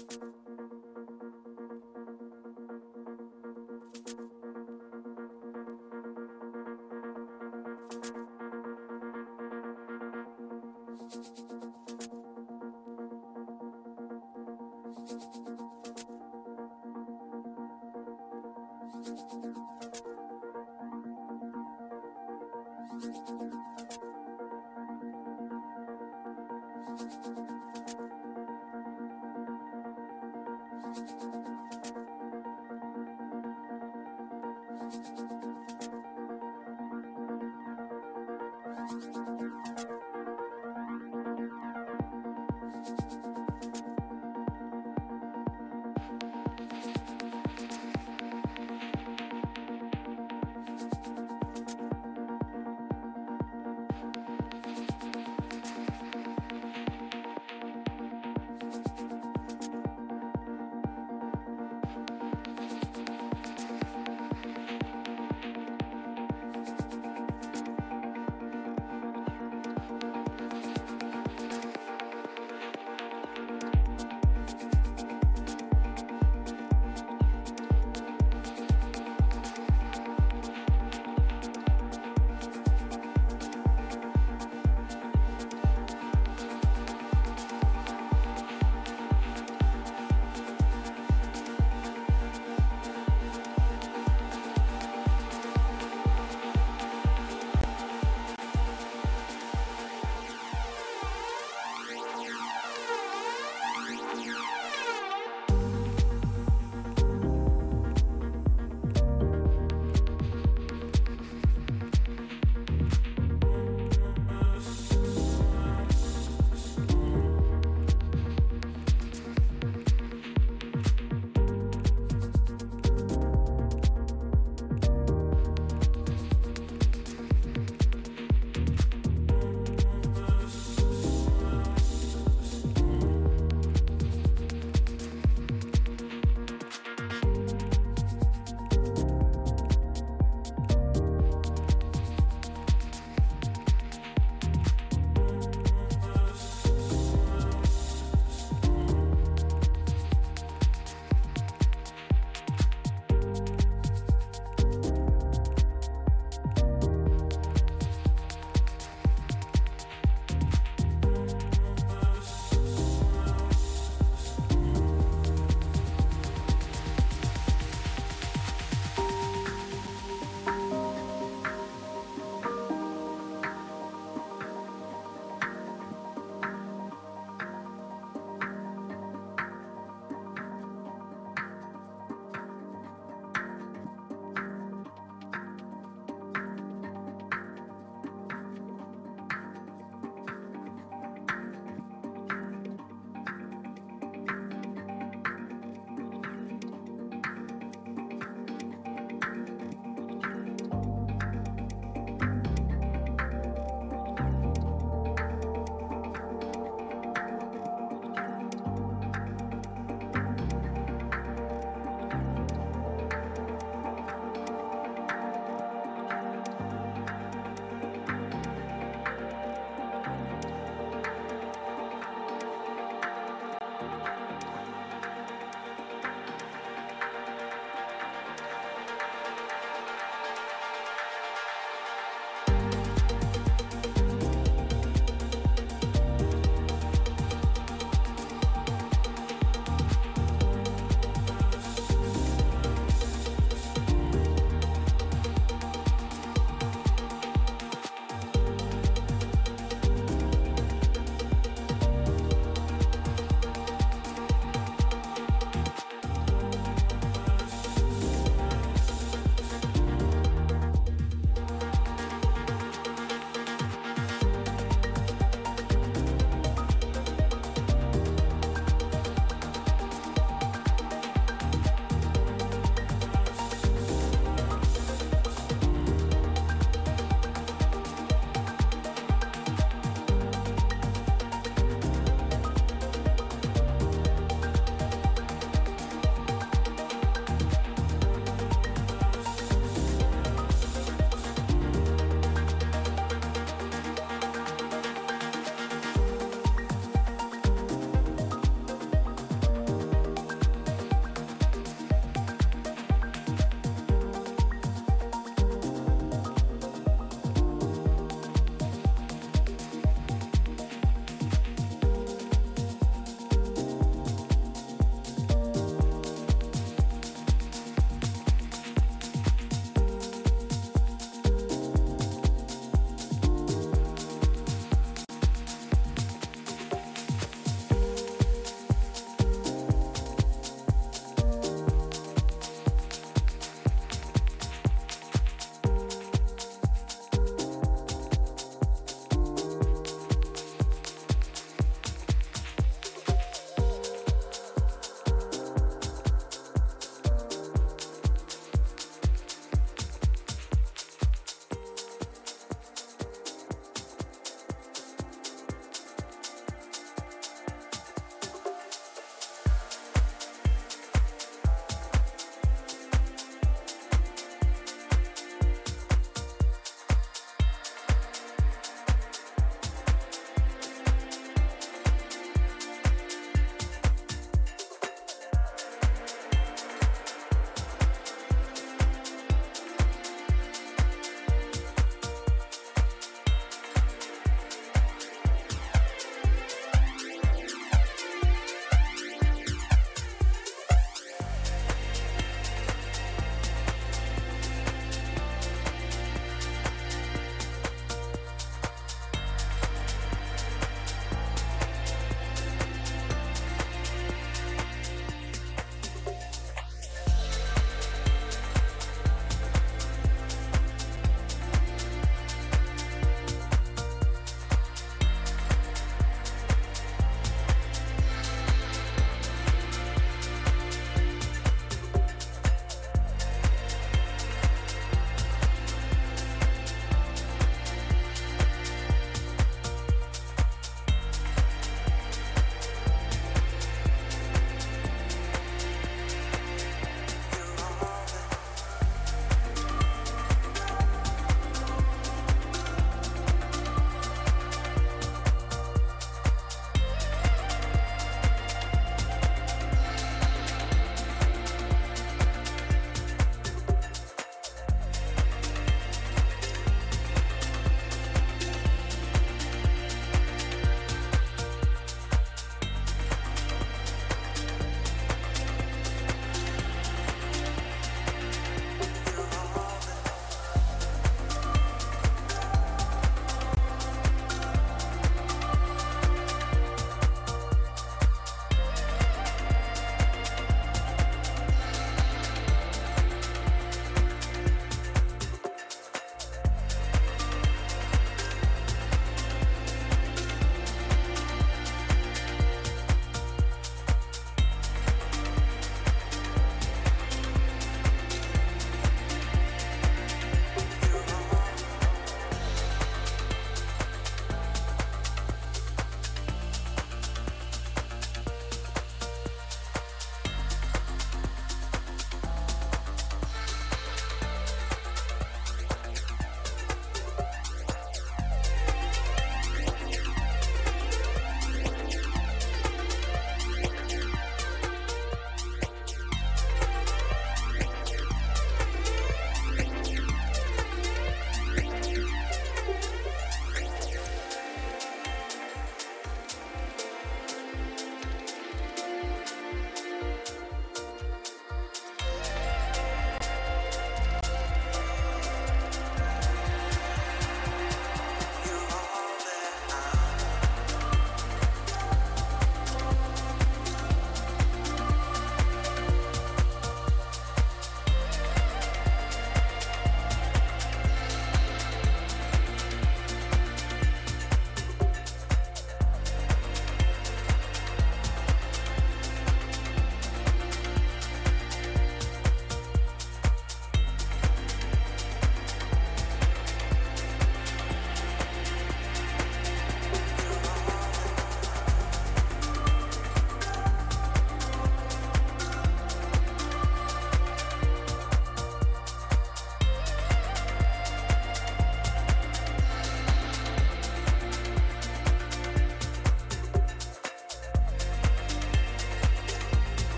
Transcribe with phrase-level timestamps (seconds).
[0.00, 0.04] う
[11.56, 11.59] ん。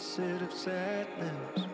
[0.00, 1.66] opposite of sadness.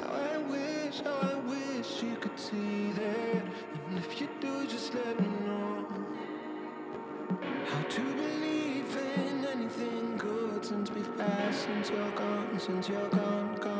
[0.00, 3.42] How I wish, how I wish you could see that.
[3.88, 5.86] And if you do, just let me know.
[7.70, 13.54] How to believe in anything good since we've passed, since you're gone, since you're gone,
[13.56, 13.79] gone.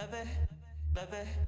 [0.00, 0.26] love it,
[0.96, 1.39] love it.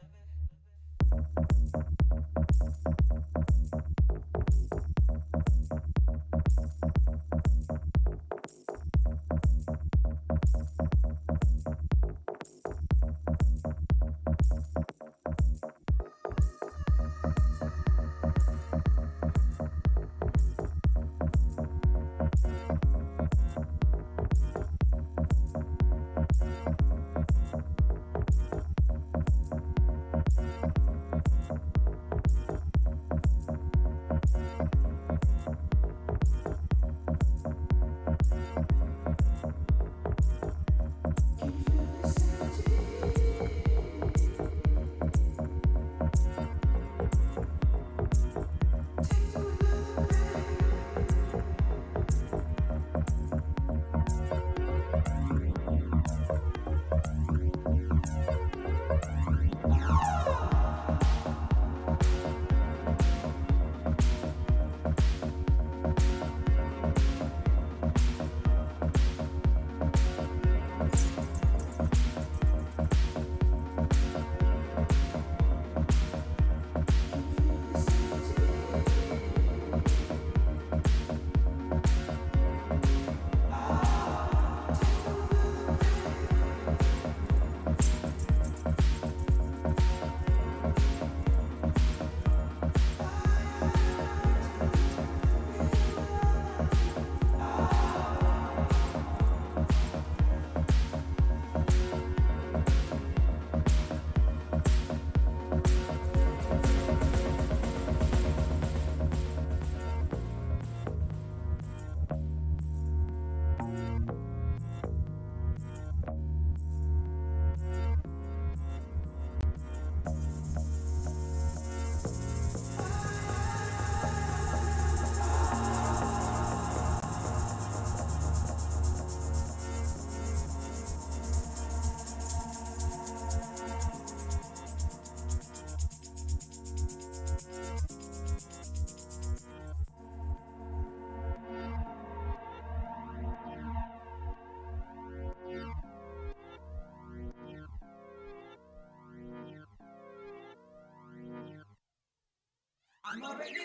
[153.22, 153.61] no regreses.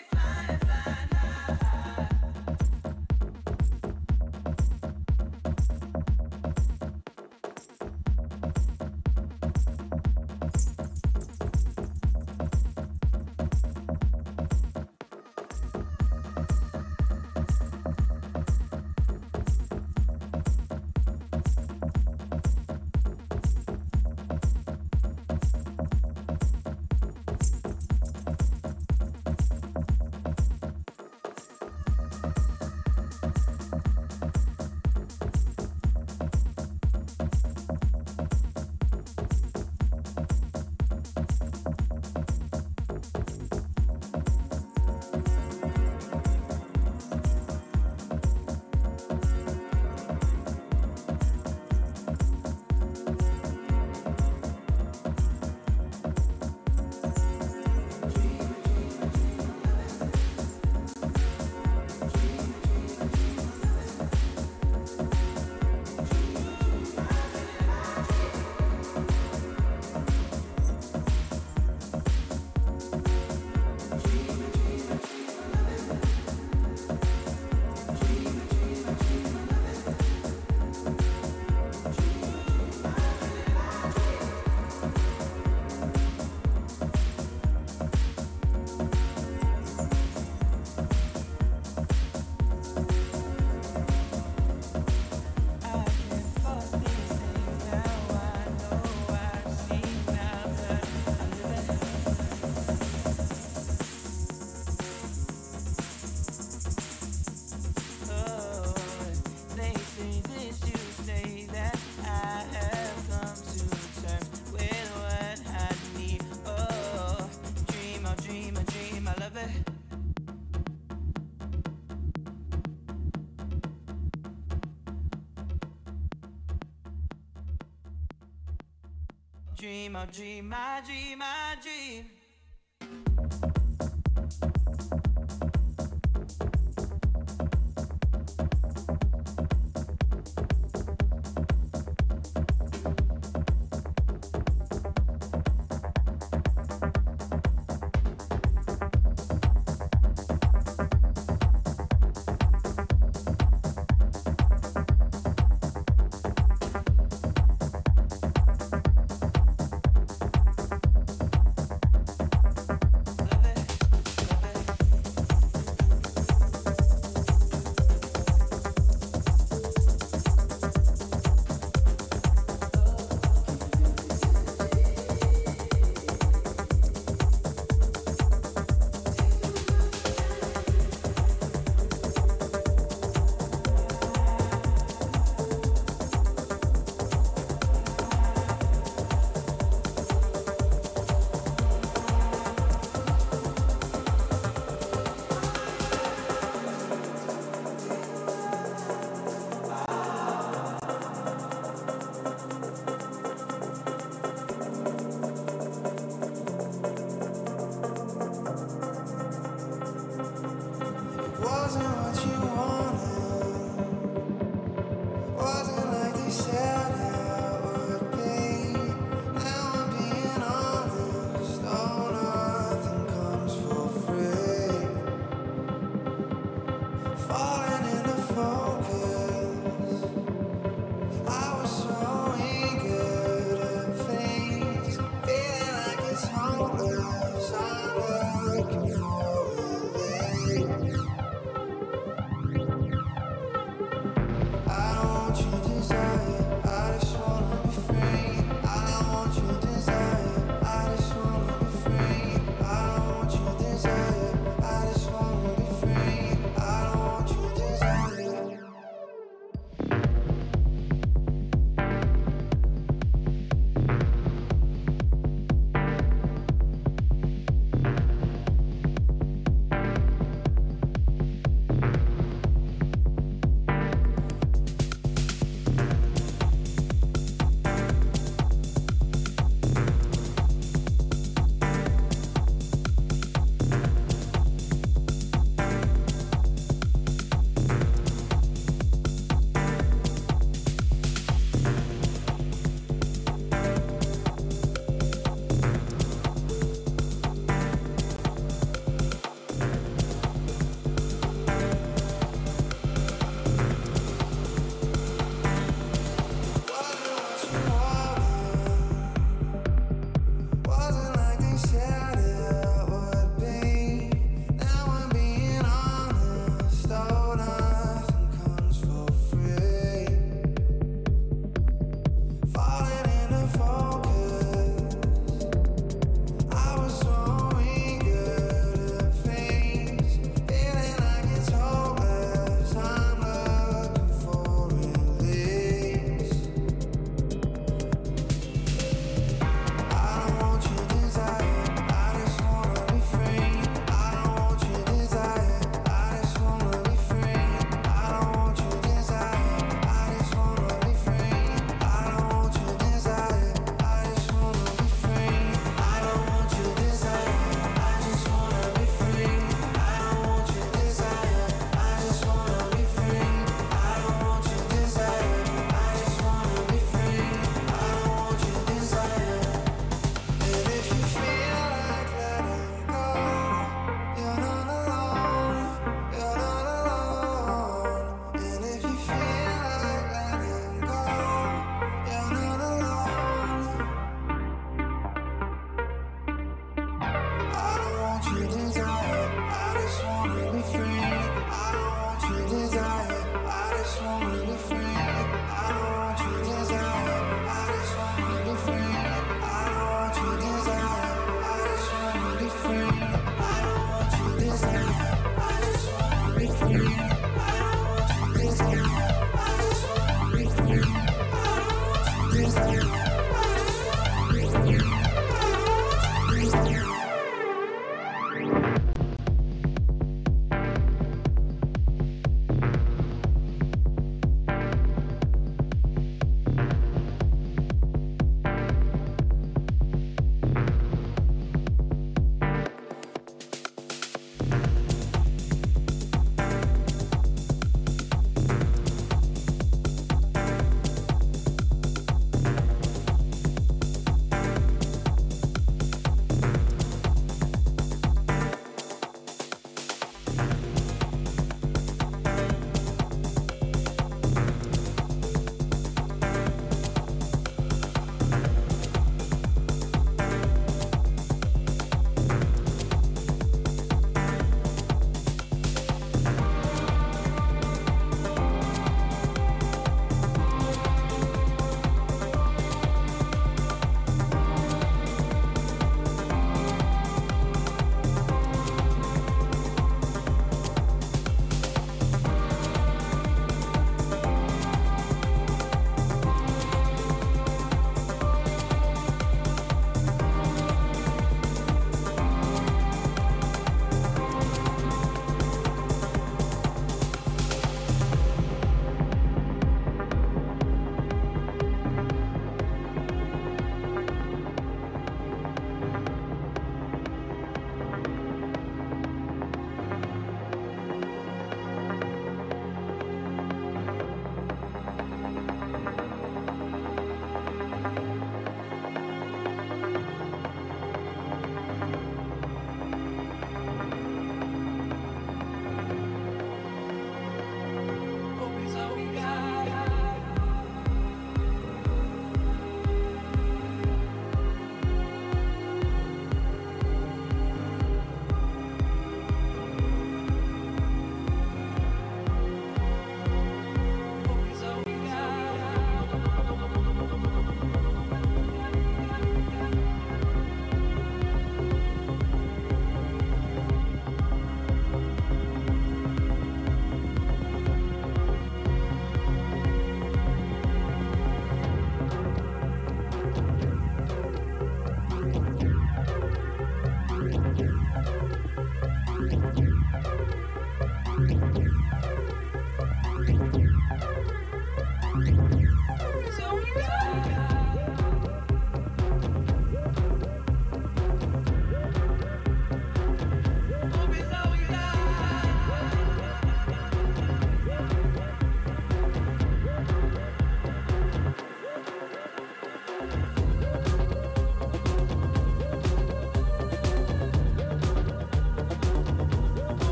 [129.68, 131.17] dream, a dream, my dream.